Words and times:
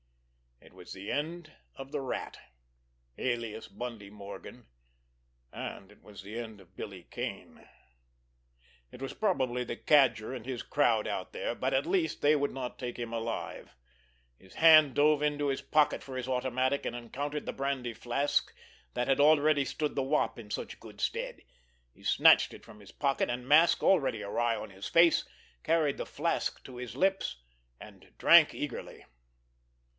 It 0.59 0.73
was 0.73 0.93
the 0.93 1.11
end 1.11 1.51
of 1.75 1.91
the 1.91 2.01
Rat, 2.01 2.37
alias 3.19 3.67
Bundy 3.67 4.09
Morgan—and 4.09 5.91
it 5.91 6.01
was 6.01 6.23
the 6.23 6.39
end 6.39 6.59
of 6.59 6.75
Billy 6.75 7.03
Kane. 7.03 7.67
It 8.91 8.99
was 8.99 9.13
probably 9.13 9.63
the 9.63 9.75
Cadger 9.77 10.33
and 10.35 10.43
his 10.45 10.63
crowd 10.63 11.07
out 11.07 11.33
there, 11.33 11.53
but, 11.53 11.73
at 11.73 11.85
least, 11.85 12.21
they 12.21 12.35
would 12.35 12.51
not 12.51 12.79
take 12.79 12.97
him 12.97 13.13
alive. 13.13 13.75
His 14.39 14.55
hand 14.55 14.95
dove 14.95 15.21
into 15.21 15.47
his 15.49 15.61
pocket 15.61 16.01
for 16.01 16.15
his 16.17 16.27
automatic 16.27 16.83
and 16.85 16.95
encountered 16.95 17.45
the 17.45 17.53
brandy 17.53 17.93
flask 17.93 18.51
that 18.95 19.07
had 19.07 19.19
already 19.19 19.65
stood 19.65 19.93
the 19.95 20.03
Wop 20.03 20.39
in 20.39 20.49
such 20.49 20.79
good 20.79 20.99
stead. 20.99 21.41
He 21.93 22.03
snatched 22.03 22.53
it 22.53 22.65
from 22.65 22.79
his 22.79 22.91
pocket, 22.91 23.29
and, 23.29 23.41
his 23.43 23.49
mask 23.49 23.83
already 23.83 24.23
awry 24.23 24.55
on 24.55 24.71
his 24.71 24.87
face, 24.87 25.25
carried 25.63 25.97
the 25.97 26.07
flask 26.07 26.63
to 26.63 26.77
his 26.77 26.95
lips, 26.95 27.41
and 27.79 28.11
drank 28.17 28.55
eagerly. 28.55 29.05